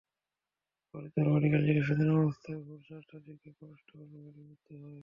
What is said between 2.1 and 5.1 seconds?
অবস্থায় ভোর চারটার দিকে কনস্টেবল রুবেলের মৃত্যু হয়।